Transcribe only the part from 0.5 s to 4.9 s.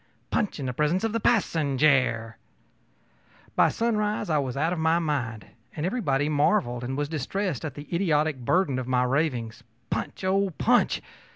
in the presence of the passenjare.ö By sunrise I was out of